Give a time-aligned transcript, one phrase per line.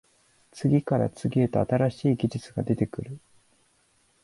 [0.51, 3.19] 次から次へと新しい技術が出てくる